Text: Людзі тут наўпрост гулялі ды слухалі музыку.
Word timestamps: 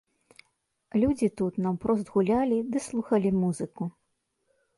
Людзі 1.03 1.29
тут 1.41 1.59
наўпрост 1.65 2.09
гулялі 2.15 2.57
ды 2.73 2.83
слухалі 2.87 3.29
музыку. 3.45 3.83